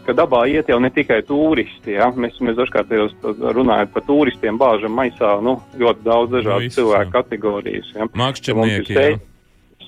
[0.03, 1.95] ka dabā iet jau ne tikai turisti.
[1.95, 2.09] Ja?
[2.11, 2.91] Mēs, mēs dažkārt
[3.55, 7.93] runājam par turistiem, bāžam maisā nu, ļoti daudz dažādu no, cilvēku kategorijas.
[7.95, 8.09] Ja?
[8.11, 8.99] Mākslinieki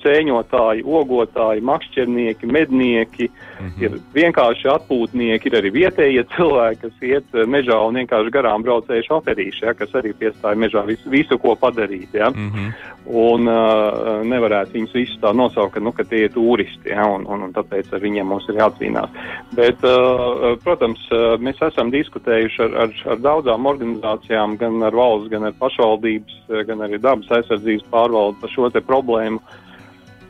[0.04, 3.82] sēņotāji, ogotāji, makšķernieki, mednieki, mm -hmm.
[3.82, 9.08] ir vienkārši atpūtnieki, ir arī vietējie cilvēki, kas iet eh, mežā un vienkārši garām braucēju
[9.08, 12.08] šoferīši, ja, kas arī piestāja mežā visu, visu ko padarīt.
[12.12, 12.30] Ja.
[12.30, 12.72] Mm -hmm.
[13.04, 17.26] Un uh, nevarētu viņus visus tā nosaukt, ka, nu, ka tie ir turisti, ja, un,
[17.28, 19.10] un, un tāpēc ar viņiem mums ir jācīnās.
[19.52, 21.00] Bet, uh, protams,
[21.38, 26.80] mēs esam diskutējuši ar, ar, ar daudzām organizācijām, gan ar valsts, gan ar pašvaldības, gan
[26.80, 29.40] arī dabas aizsardzības pārvaldu par šo te problēmu.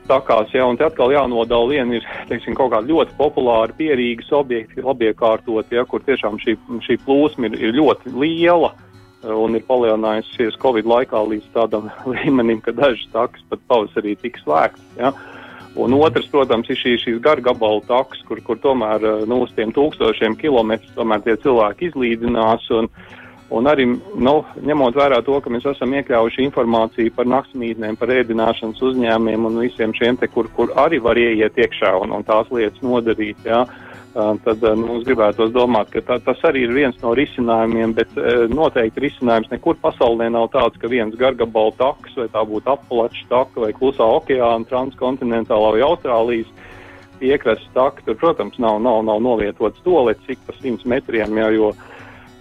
[0.04, 4.84] Takās, ja, un te atkal jānodala viena ir, teiksim, kaut kāda ļoti populāra pierīgas objekti,
[4.84, 8.74] labi iekārtot, ja, kur tiešām šī, šī plūsma ir, ir ļoti liela
[9.24, 14.84] un ir palielinājusies Covid laikā līdz tādam līmenim, ka dažas takas pat pavasarī tika slēgtas.
[15.00, 15.14] Ja.
[15.80, 20.36] Un otrs, protams, ir šī, šīs gargabalu takas, kur, kur tomēr nu, uz tiem tūkstošiem
[20.38, 22.68] kilometrus tomēr tie cilvēki izlīdzinās.
[22.76, 23.23] Un, uh,
[23.54, 24.34] Un arī nu,
[24.66, 29.94] ņemot vērā to, ka mēs esam iekļāvuši informāciju par naktsmītnēm, par ēdināšanas uzņēmumiem un visiem
[29.94, 33.46] šiem te, kur, kur arī var ieiet iekšā un, un tās lietas nodarīt.
[33.46, 33.64] Jā.
[34.14, 38.12] Tad nu, mums gribētos domāt, ka tā, tas arī ir viens no risinājumiem, bet
[38.50, 43.64] noteikti risinājums nekur pasaulē nav tāds, ka viens gargabala taks, vai tā būtu apalača taka,
[43.64, 46.52] vai klusā okeāna, transkontinentālā vai Austrālijas
[47.18, 48.06] piekrastes taka.
[48.06, 51.72] Tur, protams, nav, nav, nav novietots tolets cik pa 100 metriem, jā, jo,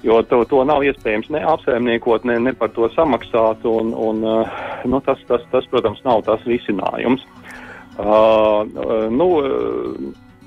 [0.03, 3.63] jo to, to nav iespējams ne apsaimniekot, ne, ne par to samaksāt.
[3.69, 7.23] Un, un, uh, nu, tas, tas, tas, protams, nav tas risinājums.
[7.93, 8.63] Uh,
[9.13, 9.27] nu,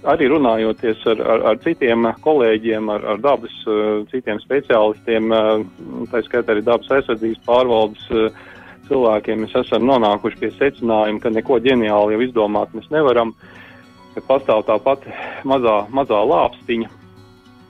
[0.07, 3.55] arī runājoties ar, ar, ar citiem kolēģiem, ar, ar dabas,
[4.13, 5.33] citiem speciālistiem,
[6.13, 8.07] tā skaitā arī dabas aizsardzības pārvaldes
[8.87, 13.35] cilvēkiem, mēs esam nonākuši pie secinājuma, ka neko ģeniāli jau izdomāt mēs nevaram,
[14.29, 15.13] pastāv tā pati
[15.49, 16.93] mazā, mazā lāpstiņa,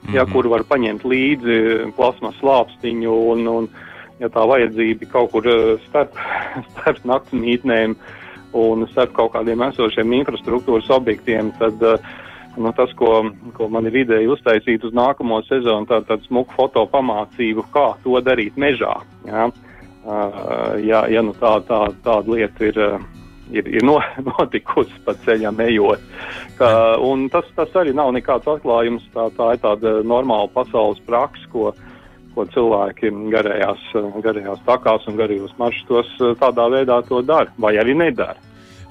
[0.03, 0.33] mm -hmm.
[0.33, 3.69] kur var paņemt līdzi plasmas lāpstiņu un, un
[4.21, 5.45] ja tā vajadzība kaut kur
[5.89, 6.13] starp,
[6.73, 7.97] starp naktsmītnēm
[8.53, 12.01] un starp kaut kādiem esošiem infrastruktūras objektiem, tad
[12.57, 17.67] nu, tas, ko, ko man ir ideja uztaisīt uz nākamo sezonu, tā smuku foto pamācību,
[17.73, 18.95] kā to darīt mežā.
[19.27, 19.51] Ja,
[20.81, 22.81] ja, ja nu tā, tā, tāda lieta ir
[23.51, 23.99] ir, ir no,
[24.31, 26.03] notikusi pa ceļam ejot.
[26.59, 26.71] Ka,
[27.33, 29.05] tas, tas arī nav nekāds atklājums.
[29.15, 31.73] Tā, tā ir tāda normāla pasaules praksa, ko,
[32.35, 33.89] ko cilvēki garējās,
[34.25, 38.39] garējās takās un garajos maršrutos tādā veidā to dara, vai arī nedara.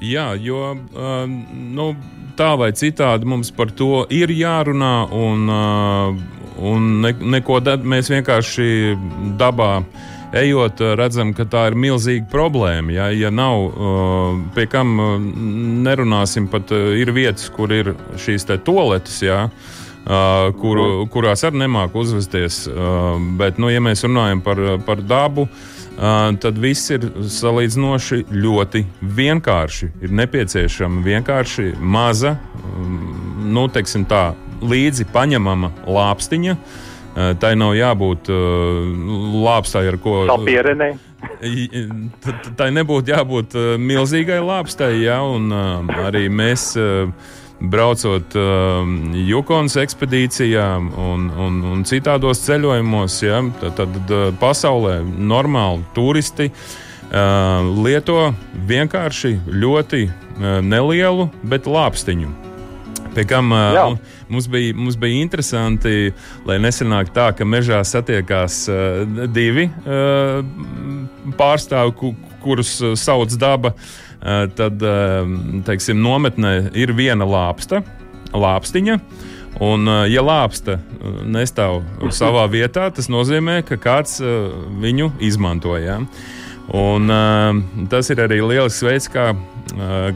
[0.04, 1.24] Jā, jo uh,
[1.56, 1.94] nu,
[2.36, 8.68] tā vai citādi mums par to ir jārunā, un, uh, un ne, neko mēs vienkārši
[9.40, 12.94] dabā uh, ejot, eh, redzam, ka tā ir milzīga problēma.
[12.94, 15.16] Ja, ja nav, eh, pie kam eh,
[15.88, 19.22] nerunāsim, pat ir vietas, kur ir šīs toaletes.
[19.26, 19.50] Ja,
[20.06, 20.78] Kur,
[21.10, 22.68] kurās arī nemāku uzvesties.
[23.40, 25.48] Bet, nu, ja mēs runājam par, par dabu,
[25.98, 29.90] tad viss ir salīdzinoši ļoti vienkārši.
[30.06, 33.66] Ir nepieciešama vienkārši maza, mm, nu,
[34.06, 36.86] tā, līdzi paņemama lāpstiņa, uh,
[37.40, 38.84] tai nav jābūt uh,
[39.46, 40.26] lāpstai, ar ko.
[40.28, 40.92] Sapierenē.
[42.60, 45.50] Tai nebūtu jābūt uh, milzīgai lāpstai, ja, un
[46.06, 46.74] arī mēs.
[47.56, 48.82] Braucot uh,
[49.16, 58.34] Jukonas ekspedīcijā un, un, un citādos ceļojumos, ja, tad, tad pasaulē normāli turisti uh, lieto
[58.68, 62.34] vienkārši ļoti uh, nelielu, bet lāpstiņu.
[63.16, 63.96] Pie kam uh,
[64.30, 66.12] mums, bija, mums bija interesanti,
[66.48, 70.42] lai nesanāk tā, ka mežā satiekās uh, divi uh,
[71.40, 73.76] pārstāvji, ku, kurus uh, sauc daba.
[74.26, 75.30] Uh, tad, uh,
[75.68, 77.84] teiksim, nometnē ir viena lāpsta,
[78.34, 79.00] lāpstiņa.
[79.64, 80.82] Un, ja lāpsta
[81.32, 81.78] nestāv
[82.12, 84.18] savā vietā, tas nozīmē, ka kāds
[84.84, 86.02] viņu izmantoja.
[86.76, 87.14] Un,
[87.88, 89.30] tas ir arī lielisks veids, kā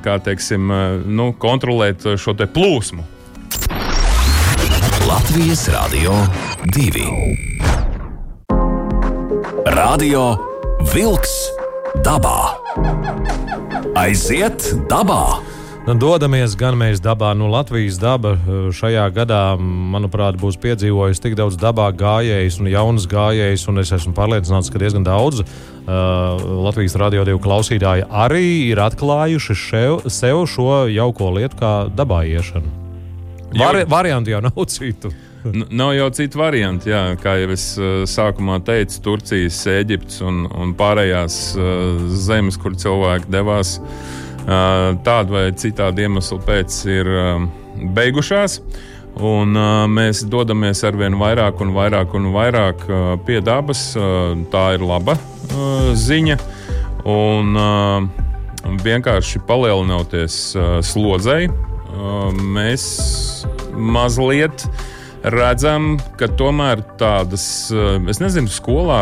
[0.04, 0.70] kā teiksim,
[1.08, 3.06] nu, kontrolēt šo plūsmu.
[5.20, 6.14] Latvijas Rādio
[6.72, 7.04] 2.
[9.76, 10.38] Radio
[10.94, 11.34] Wolks
[12.06, 12.56] dabā.
[14.00, 15.44] Aiziet dabā!
[15.84, 21.36] Nu, dodamies gan mēs dabā, nu, Latvijas daba eh, šajā gadā, manuprāt, būs piedzīvojusi tik
[21.36, 25.48] daudz dabā gājējus un jaunas gājējus, un es esmu pārliecināts, ka diezgan daudz uh,
[26.64, 32.89] Latvijas radiodievu klausītāji arī ir atklājuši šev, sev šo jauko lietu kā dabā iešanu.
[33.58, 35.12] Vari, variantu jau nav citu.
[35.80, 37.66] Nav jau citu variantu, jā, kā jau es
[38.12, 41.38] sākumā teicu, Turcijas, Eģiptes un, un pārējās
[42.28, 43.78] zemes, kur cilvēki devās
[45.08, 47.10] tādu vai citādu iemeslu pēc ir
[47.96, 48.60] beigušās.
[49.20, 53.90] Un, uh, mēs dodamies ar vien vairāk un vairāk un vairāk uh, pie dabas.
[53.98, 56.38] Uh, tā ir laba uh, ziņa.
[57.10, 58.06] Un uh,
[58.86, 61.50] vienkārši palielinoties uh, slodzei,
[62.56, 62.86] mēs
[63.76, 64.68] mazliet
[65.24, 69.02] redzam, ka tomēr tādas, uh, es nezinu, skolā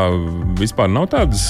[0.58, 1.46] vispār nav tādas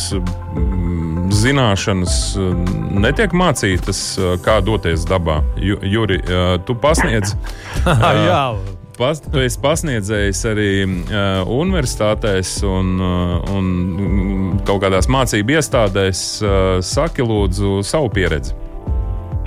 [1.34, 2.56] zināšanas eh,
[3.00, 5.42] netiek mācītas, eh, kā doties dabā.
[5.62, 7.36] Ju, Juri, eh, tu pasniedz.
[8.30, 8.58] Jā.
[8.98, 16.22] Pas, tu esi pasniedzējis arī uh, universitātēs un, uh, un kaut kādās mācību iestādēs.
[16.42, 18.56] Uh, saki, lūdzu, savu pieredzi.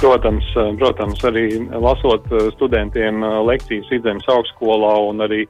[0.01, 0.47] Protams,
[0.81, 1.45] protams arī
[1.77, 5.43] lasot studentiem lekcijas vidzemes augstskolā un arī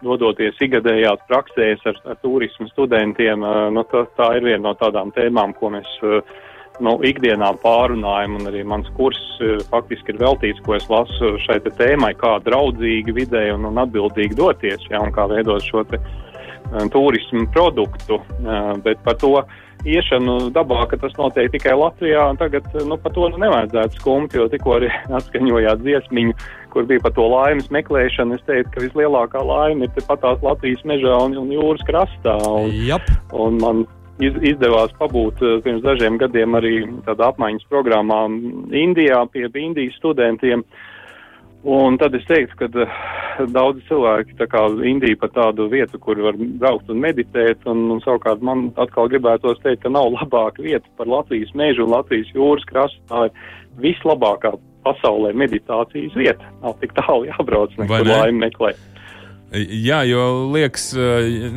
[0.00, 3.44] dodoties ikgadējās praksēs ar, ar turismu studentiem,
[3.76, 5.90] nu, tā, tā ir viena no tādām tēmām, ko mēs
[6.80, 9.20] nu, ikdienā pārunājam, un arī mans kurs
[9.68, 14.88] faktiski ir veltīts, ko es lasu šai tēmai, kā draudzīgi vidē un, un atbildīgi doties,
[14.88, 16.00] ja, un kā veidot šo te
[16.94, 18.20] turismu produktu,
[18.84, 19.36] bet par to
[19.84, 24.48] iešanu dabā, ka tas notiek tikai Latvijā, tagad nu, par to nu, nevajadzētu skumt, jo
[24.52, 26.36] tikko arī atskaņojāt dziesmiņu,
[26.74, 28.38] kur bija par to laimes meklēšanu.
[28.38, 32.36] Es teiktu, ka vislielākā laime ir patās Latvijas mežā un, un jūras krastā.
[32.50, 33.08] Un, yep.
[33.32, 33.82] un man
[34.22, 36.76] iz, izdevās pabūt uh, pirms dažiem gadiem arī
[37.08, 38.26] tādā apmaiņas programmā
[38.76, 40.64] Indijā pie Indijas studentiem.
[40.66, 40.86] Uh,
[41.64, 43.00] Un tad es teiktu, ka uh,
[43.52, 48.00] daudzi cilvēki tā kā Indija par tādu vietu, kur var braukt un meditēt, un, un
[48.04, 52.64] savukārt man atkal gribētos teikt, ka nav labāka vieta par Latvijas mežu un Latvijas jūras
[52.68, 53.02] krastu.
[53.12, 53.34] Tā ir
[53.84, 54.54] vislabākā
[54.86, 56.52] pasaulē meditācijas vieta.
[56.64, 58.80] Nav tik tālu jābrauc, nekur laimi meklēt.
[59.50, 60.92] Jā, jo liekas,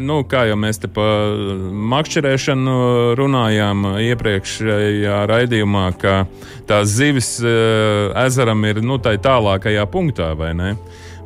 [0.01, 1.35] nu, kā jau mēs te par
[1.93, 2.77] makšķerēšanu
[3.19, 6.23] runājām iepriekšējā raidījumā, ka
[6.65, 7.35] tās zivis
[8.23, 10.71] ezeram ir nu, tā tālākajā punktā, vai ne?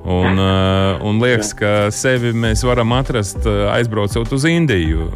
[0.08, 0.40] Un,
[1.08, 5.08] un liekas, ka sevi mēs varam atrast aizbraucot uz Indiju.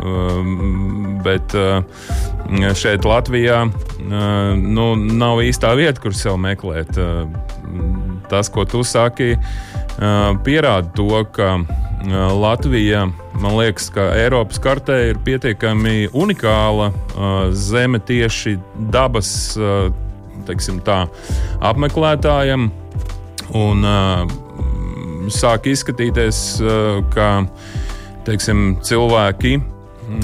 [1.24, 1.56] Bet
[2.80, 3.66] šeit, Latvijā,
[4.08, 6.96] nu, nav īstā vieta, kur sev meklēt.
[8.32, 9.36] Tas, ko tu saki,
[10.46, 11.60] pierāda to, ka
[12.34, 13.06] Latvija,
[13.38, 16.90] man liekas, ka Eiropas kartē ir pietiekami unikāla
[17.54, 18.58] zeme tieši
[18.94, 19.34] dabas
[20.86, 21.02] tā,
[21.62, 22.72] apmeklētājiem.
[23.52, 23.86] Un,
[25.30, 26.40] sāk izskatīties,
[27.14, 27.28] ka
[28.26, 29.60] teiksim, cilvēki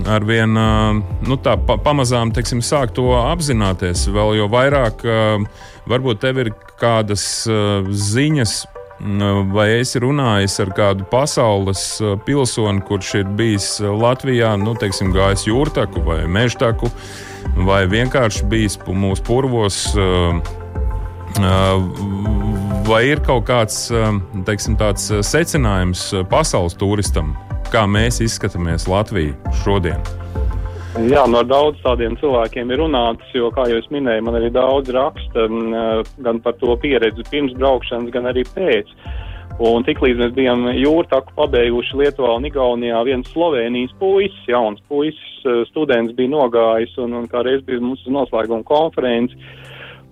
[0.09, 4.07] arvien nu, tā, pa, pamazām teiksim, sāk to apzināties.
[4.13, 5.05] Vēl vairāk,
[5.87, 7.27] varbūt tev ir kādas
[8.07, 8.63] ziņas.
[9.53, 11.83] Vai esi runājis ar kādu pasaules
[12.25, 16.89] pilsoni, kurš ir bijis Latvijā, nu, teiksim, gājis jūrtaku vai mežtaku,
[17.67, 19.83] vai vienkārši bijis mūsu purvos,
[22.87, 23.91] Vai ir kaut kāds
[24.47, 24.77] teiksim,
[25.21, 27.35] secinājums pasaules turistam,
[27.69, 30.16] kā mēs izskatāmies Latviju šodien?
[30.97, 35.45] Jā, no daudz tādiem cilvēkiem ir runāts, jo, kā jau minēju, man arī daudz raksta
[36.25, 38.89] gan par to pieredzi pirms braukšanas, gan arī pēc.
[39.61, 46.17] Un tiklīdz mēs bijām jūrtaku pabeiguši Lietuvā un Igaunijā, viens Slovenijas puisis, jauns puisis, students
[46.17, 49.37] bija nogājis un, un kā reiz bija mums noslēguma konferences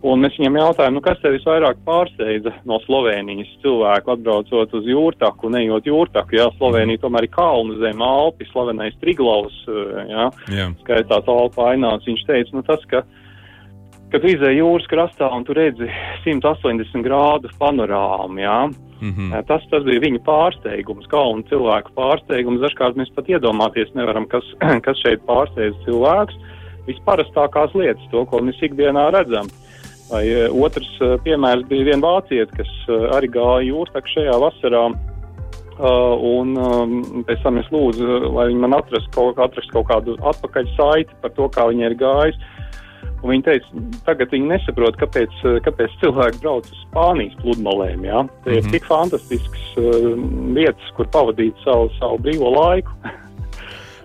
[0.06, 5.50] Un mēs viņam jautājām, nu, kas tev visvairāk pārsteidza no Slovenijas cilvēku atbraucot uz jūrtaku,
[5.50, 6.38] nejot jūrtaku.
[6.38, 10.68] Jā, Slovenija tomēr ir kalnu zeme, Alpi, slavenais Triglaus, jā, jā.
[10.84, 12.06] skaitās Alpa ainās.
[12.06, 13.02] Viņš teica, nu, tas, ka,
[14.14, 15.90] kad tu izēji jūras krastā un tu redzi
[16.28, 18.60] 180 grādu panorāmu, jā,
[19.02, 19.44] Mm -hmm.
[19.48, 22.62] Tas, tas bija viņa pārsteigums, kalnu cilvēku pārsteigums.
[22.64, 24.44] Dažkārt mēs pat iedomāties nevaram, kas,
[24.86, 26.36] kas šeit pārsteidz cilvēks.
[26.88, 29.48] Visparastākās lietas, to, ko mēs ikdienā redzam.
[30.10, 34.88] Vai e, otrs e, piemērs bija viena vācieta, kas e, arī gāja jūrtaku šajā vasarā.
[35.76, 40.14] Uh, un um, pēc tam es lūdzu, lai viņi man atrastu kaut, atrast kaut kādu
[40.24, 42.38] atpakaļ saiti par to, kā viņi ir gājis.
[43.18, 48.08] Un viņi teica, tagad viņi nesaprot, kāpēc, kāpēc cilvēki brauc uz Spānijas pludmalēm.
[48.08, 48.24] Ja?
[48.24, 48.56] Tie mm -hmm.
[48.56, 48.72] ir mhm.
[48.72, 50.16] tik fantastisks uh,
[50.56, 52.96] vietas, kur pavadīt savu, savu brīvo laiku.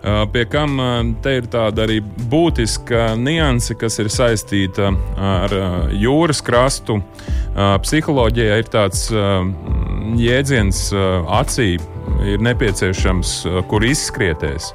[0.01, 0.79] Pie kam
[1.21, 4.89] te ir tāda arī būtiska nianse, kas ir saistīta
[5.21, 5.53] ar
[5.93, 7.03] jūras krastu.
[7.85, 9.11] Psiholoģijā ir tāds
[10.21, 10.81] jēdziens
[11.41, 11.75] acī,
[12.25, 13.35] ir nepieciešams,
[13.69, 14.73] kur izskrieties.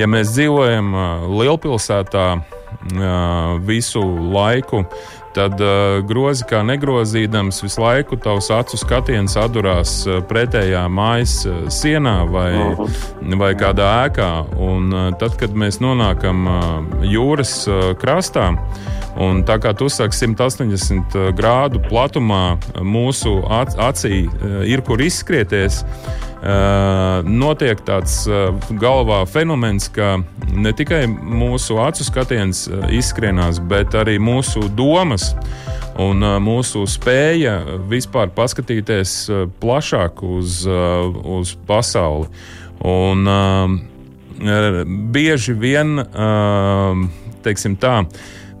[0.00, 0.90] Ja mēs dzīvojam
[1.38, 2.26] lielpilsētā
[3.68, 4.02] visu
[4.34, 4.82] laiku,
[5.34, 11.64] tad uh, grozi kā negrozīdams visu laiku tavs acu skatiens atdurās uh, pretējā mājas uh,
[11.72, 12.50] sienā vai,
[13.40, 14.30] vai kādā ēkā.
[14.54, 16.60] Un, uh, tad, kad mēs nonākam uh,
[17.08, 18.52] jūras uh, krastā,
[19.20, 25.84] un tā kā tu saki, 180 grādu platumā mūsu acī uh, ir kur izskrieties.
[27.24, 28.26] Notiek tāds
[28.76, 30.18] galvā fenomens, ka
[30.52, 35.30] ne tikai mūsu acu skatiens izskrienās, bet arī mūsu domas
[36.00, 37.56] un mūsu spēja
[37.88, 39.16] vispār paskatīties
[39.62, 42.28] plašāk uz, uz pasauli.
[42.84, 43.24] Un,
[45.14, 45.96] bieži vien,
[47.46, 48.02] teiksim tā,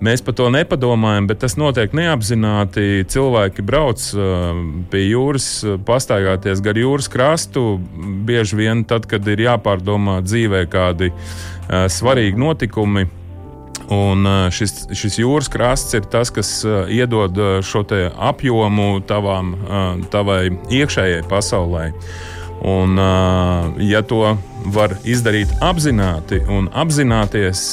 [0.04, 3.06] Mēs par to nepadomājam, bet tas notiek neapzināti.
[3.08, 4.50] Cilvēki brauc uh,
[4.92, 7.78] pie jūras, uh, pastaigāties gar jūras krastu.
[8.26, 13.06] Bieži vien tad, kad ir jāpārdomā dzīvē kādi uh, svarīgi notikumi.
[13.94, 17.82] Un šis, šis jūras krasts ir tas, kas iedod šo
[18.16, 19.50] apjomu tavām,
[20.08, 21.90] tavai iekšējai pasaulē.
[22.64, 22.96] Un,
[23.84, 24.22] ja to
[24.72, 27.64] var izdarīt apzināti un apzināties,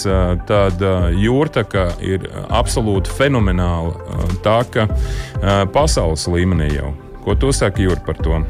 [0.49, 0.83] tad
[1.15, 4.19] jūrtaka ir absolūti fenomenāla.
[4.43, 4.89] Tā ka
[5.71, 6.91] pasaules līmenī jau.
[7.23, 8.41] Ko tu saki, Jūra, par to?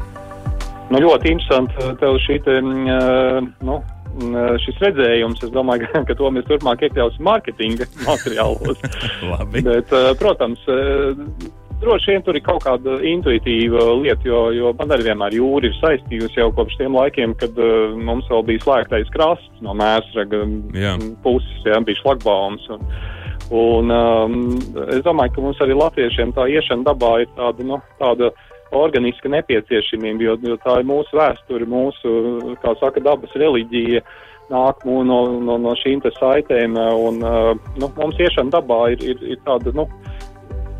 [0.92, 2.58] Nu, ļoti interesanti tev šī te,
[3.64, 3.78] nu,
[4.62, 5.42] šis redzējums.
[5.46, 8.82] Es domāju, ka, ka to mēs turpmāk iekļausim mārketinga materiālos.
[9.54, 10.64] Bet, protams,
[11.82, 15.78] droši vien tur ir kaut kāda intuitīva lieta, jo, jo man arī vienmēr jūra ir
[15.80, 20.44] saistījusi jau kopš tiem laikiem, kad uh, mums vēl bija slēgtais krasts no mēsraga
[21.24, 22.68] puses, jā, bija šlagbaums.
[22.72, 22.86] Un,
[23.58, 24.40] un um,
[24.88, 28.32] es domāju, ka mums arī latviešiem tā iešana dabā ir tāda, nu, tāda
[28.72, 32.12] organiska nepieciešamība, jo, jo tā ir mūsu vēsture, mūsu,
[32.62, 34.00] kā saka, dabas reliģija
[34.52, 35.02] nāk no,
[35.40, 39.86] no, no šīm saitēm, un uh, nu, mums iešana dabā ir, ir, ir tāda, nu,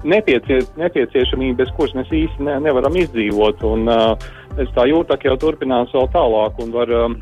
[0.08, 3.62] nepiecie, nepieciešamība, bez kuras mēs īsti ne, nevaram izdzīvot.
[3.68, 4.30] Un, uh,
[4.76, 7.18] tā jūtāk jau turpinās vēl tālāk un var uh,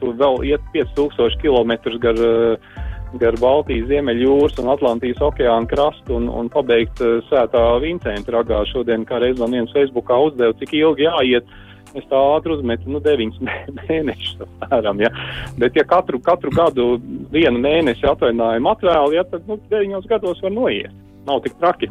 [0.00, 2.74] tur vēl iet 5000 km gar, uh,
[3.20, 8.64] gar Baltijas, Ziemeļjūras un Atlantijas okeāna krastu un, un pabeigt uh, sētā Vincenta ragā.
[8.72, 11.56] Šodien, kā reiz man viens Facebookā uzdev, cik ilgi jāiet.
[11.96, 13.38] Es tā ātri uzmetu, nu, 9
[13.80, 15.10] mēnešus apmēram, ja.
[15.56, 16.88] Bet, ja katru, katru gadu
[17.32, 21.07] vienu mēnesi atvaļinājumu atvēlu, ja, tad, nu, 9 gados var noiet.
[21.28, 21.90] Nav tik traki.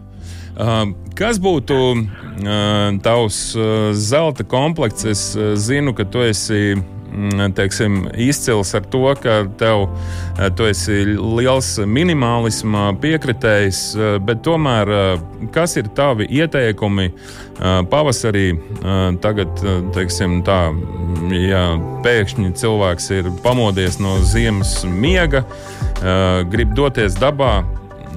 [0.58, 2.04] Uh, kas būtu uh,
[3.06, 5.06] tavs uh, zelta komplekts?
[5.06, 6.78] Es uh, zinu, ka tu esi
[7.18, 9.88] Mm, teiksim, izcils ar to, ka tev,
[10.38, 14.92] eh, tu esi liels minimālisma piekritējs, eh, bet tomēr
[15.52, 17.12] kas ir tavi ieteikumi
[17.90, 18.54] pavasarī?
[19.22, 19.50] Tagad,
[19.96, 20.60] teiksim, tā,
[21.34, 21.64] ja
[22.06, 25.44] pēkšņi cilvēks ir pamodies no ziemas miega,
[26.52, 27.66] grib doties dabā,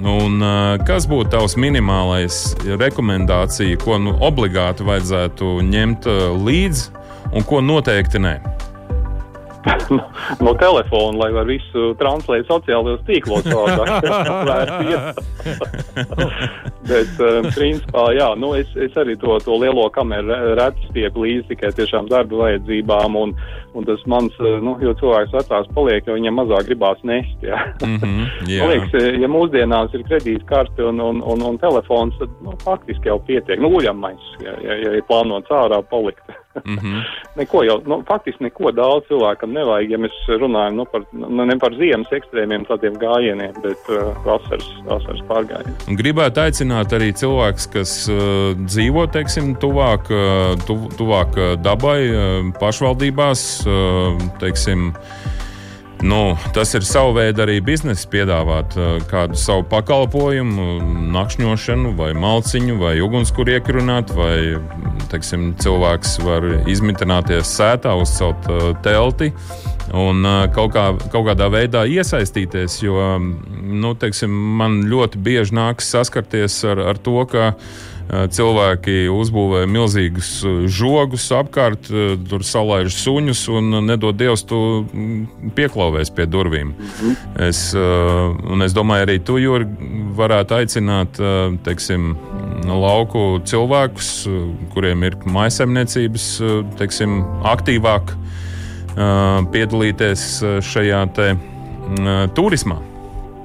[0.01, 0.41] Un,
[0.87, 6.09] kas būtu tavs minimālais rekomendācija, ko nu, obligāti vajadzētu ņemt
[6.41, 6.89] līdzi
[7.37, 8.35] un ko noteikti nē?
[9.89, 10.03] No,
[10.39, 13.45] no telefona, lai var visu translēt sociālajos tīklos.
[16.91, 21.51] Bet, um, principā, jā, nu, es, es arī to, to lielo kameru redzu stiepu līdzi
[21.51, 23.11] tikai tiešām darba vajadzībām.
[23.21, 23.29] Un,
[23.77, 27.37] un tas mans, uh, nu, jo cilvēks vecāks paliek, jo viņam mazāk gribās nest.
[27.45, 27.59] Jā.
[27.85, 28.65] Mm -hmm, yeah.
[28.65, 28.91] Man liekas,
[29.21, 33.61] ja mūsdienās ir kredītkarte un, un, un, un telefons, tad nu, faktiski jau pietiek.
[33.61, 36.25] Nu, uļamais, ja, ja, ja ir plānots ārā palikt.
[36.65, 37.03] Mm -hmm.
[37.39, 41.57] neko jau, nu, faktiski neko daudz cilvēkam nevajag, ja mēs runājam nu, par, nu, ne
[41.57, 45.97] par ziemas ekstrēmiem tādiem gājieniem, bet uh, vasaras, vasaras pārgājieniem.
[46.01, 52.53] Gribētu aicināt arī cilvēkus, kas uh, dzīvo, teiksim, tuvāk, uh, tu, tuvāk uh, dabai, uh,
[52.59, 54.91] pašvaldībās, uh, teiksim,
[56.01, 60.79] Nu, tas ir savs veids arī biznesa piedāvāt uh, kādu savu pakalpojumu,
[61.13, 64.57] nakšņošanu, vai malciņu, vai ugunskura iekrunāt, vai
[65.11, 69.29] teiksim, cilvēks var izmitināties sētā, uzcelt uh, telti
[69.93, 72.79] un uh, kaut, kā, kaut kādā veidā iesaistīties.
[72.81, 77.51] Jo nu, teiksim, man ļoti bieži nākas saskarties ar, ar to, ka
[78.11, 80.31] cilvēki uzbūvē milzīgus
[80.67, 81.87] žogus apkārt,
[82.27, 86.73] tur salaiž suņus un nedod Dievs, tu mm, pieklauvēs pie durvīm.
[86.75, 87.15] Mhm.
[87.47, 87.63] Es,
[88.67, 89.67] es domāju, arī tu, Juri,
[90.17, 91.21] varētu aicināt
[91.65, 92.11] teiksim,
[92.67, 94.11] lauku cilvēkus,
[94.75, 96.27] kuriem ir maisaimniecības,
[96.79, 98.13] teiksim, aktīvāk
[99.55, 100.29] piedalīties
[100.67, 101.33] šajā te,
[102.35, 102.81] turismā.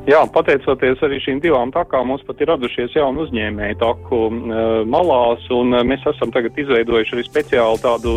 [0.06, 5.42] Jā, pateicoties arī šīm divām takām, mums pat ir radušies jauni uzņēmēji taku uh, malās,
[5.50, 8.12] un uh, mēs esam tagad izveidojuši arī speciālu tādu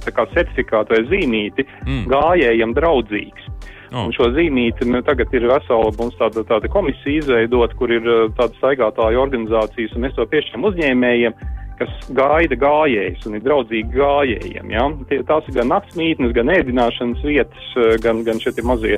[0.00, 2.06] tā kā certifikātu vai zīmīti mm.
[2.08, 3.50] gājējam draudzīgs.
[3.92, 4.06] Oh.
[4.06, 8.24] Un šo zīmīti nu, tagad ir vesela mums tāda, tāda komisija izveidot, kur ir uh,
[8.40, 11.36] tāda staigātāju organizācijas, un mēs to piešķiram uzņēmējiem,
[11.76, 14.72] kas gaida gājējus un ir draudzīgi gājējiem.
[14.72, 14.88] Ja?
[15.28, 17.70] Tās ir gan naktsmītnes, gan ēdināšanas vietas,
[18.00, 18.96] gan, gan šie mazie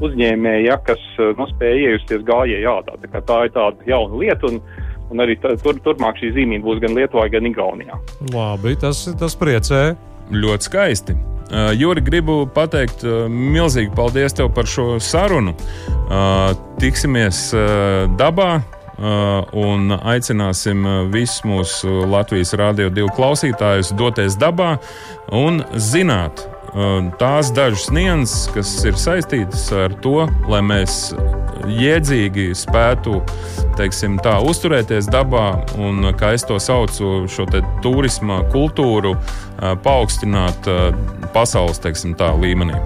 [0.00, 2.96] uzņēmēji, ja, kas eh, nu, spēja iejusties gājēju ādā.
[3.06, 4.52] Tā, tā ir tāda jauna lieta.
[4.52, 4.62] Un,
[5.10, 7.96] Un arī tā, tur, turpmāk šī zīmība būs gan Lietuvā, gan Igaunijā.
[8.30, 9.80] Labi, tas, tas priecē.
[10.30, 11.16] Ļoti skaisti.
[11.50, 15.56] Uh, Juri, gribu pateikt uh, milzīgi paldies tev par šo sarunu.
[16.06, 18.60] Uh, tiksimies uh, dabā.
[19.00, 24.74] Un aicināsim visus mūsu Latvijas Rādio 2 klausītājus doties dabā
[25.32, 26.42] un zināt,
[27.20, 31.10] tās dažas nianses, kas ir saistītas ar to, lai mēs
[31.70, 33.20] jēdzīgi spētu
[33.78, 35.48] teiksim, tā, uzturēties dabā
[35.80, 39.16] un, kā es to saucu, šo te turisma kultūru
[39.84, 40.70] paaugstināt
[41.34, 42.78] pasaules teiksim, tā, līmenī.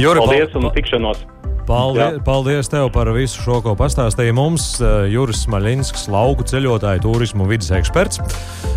[0.00, 1.24] Juri, paldies un tikšanos!
[1.66, 2.22] Paldies, Jā.
[2.22, 4.76] paldies tev par visu šo, ko pastāstīji mums.
[4.78, 8.20] Eh, Juris Maļinskis, lauku ceļotāju, turismu vidas eksperts.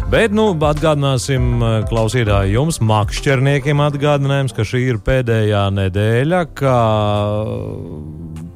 [0.09, 6.79] Bet, nu, atgādināsim eh, klausītāji jums, makšķerniekiem atgādinājums, ka šī ir pēdējā nedēļa, kā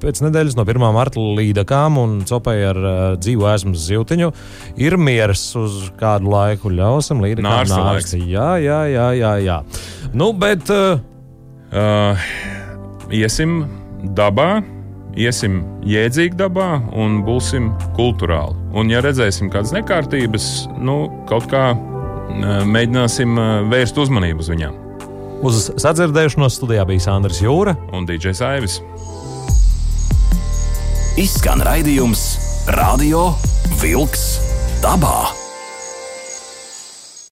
[0.03, 0.87] pēc nedēļas no 1.
[0.97, 4.33] marta līdakām un copai ar uh, dzīvu esmu zivtiņu
[4.83, 6.73] ir miers uz kādu laiku.
[6.73, 8.17] Ļausim līdakām nākt.
[8.19, 9.61] Jā, jā, jā, jā, jā.
[10.11, 10.67] Nu, bet.
[10.73, 10.99] Uh,
[11.71, 12.27] uh,
[13.13, 13.82] iesim
[14.17, 14.61] dabā,
[15.19, 18.57] iesim jēdzīgi dabā un būsim kultūrāli.
[18.73, 20.47] Un, ja redzēsim kādas nekārtības,
[20.81, 21.71] nu, kaut kā
[22.33, 23.37] mēģināsim
[23.71, 24.79] vērst uzmanību uz viņām.
[25.43, 28.79] Uz sadzirdēšanos studijā bija Sandrs Jūra un DJs Aivis.
[31.19, 32.25] Izskan raidījums
[32.79, 33.29] Radio
[33.83, 34.27] Wolks
[34.81, 35.42] dabā.